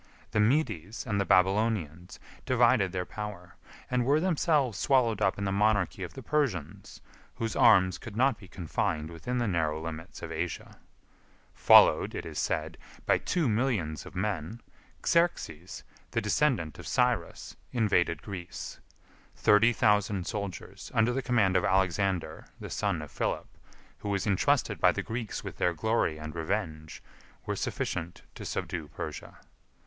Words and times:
The 0.31 0.39
Medes 0.39 1.05
and 1.05 1.21
the 1.21 1.25
Babylonians 1.25 2.19
divided 2.47 2.91
their 2.91 3.05
power, 3.05 3.53
and 3.87 4.03
were 4.03 4.19
themselves 4.19 4.79
swallowed 4.79 5.21
up 5.21 5.37
in 5.37 5.45
the 5.45 5.51
monarchy 5.51 6.01
of 6.01 6.15
the 6.15 6.23
Persians, 6.23 7.01
whose 7.35 7.55
arms 7.55 7.99
could 7.99 8.15
not 8.17 8.39
be 8.39 8.47
confined 8.47 9.11
within 9.11 9.37
the 9.37 9.47
narrow 9.47 9.79
limits 9.79 10.23
of 10.23 10.31
Asia. 10.31 10.79
Followed, 11.53 12.15
as 12.15 12.17
it 12.17 12.25
is 12.25 12.39
said, 12.39 12.79
by 13.05 13.19
two 13.19 13.47
millions 13.47 14.07
of 14.07 14.15
men, 14.15 14.59
Xerxes, 15.05 15.83
the 16.09 16.19
descendant 16.19 16.79
of 16.79 16.87
Cyrus, 16.87 17.55
invaded 17.71 18.23
Greece. 18.23 18.79
Thirty 19.35 19.71
thousand 19.71 20.25
soldiers, 20.25 20.91
under 20.95 21.13
the 21.13 21.21
command 21.21 21.55
of 21.55 21.63
Alexander, 21.63 22.47
the 22.59 22.71
son 22.71 23.03
of 23.03 23.11
Philip, 23.11 23.45
who 23.99 24.09
was 24.09 24.25
intrusted 24.25 24.79
by 24.79 24.91
the 24.91 25.03
Greeks 25.03 25.43
with 25.43 25.57
their 25.57 25.75
glory 25.75 26.17
and 26.17 26.33
revenge, 26.33 27.03
were 27.45 27.55
sufficient 27.55 28.23
to 28.33 28.43
subdue 28.45 28.87
Persia. 28.87 29.37